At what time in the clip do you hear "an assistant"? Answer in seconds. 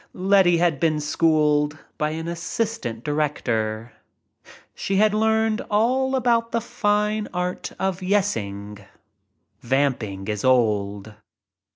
2.09-3.03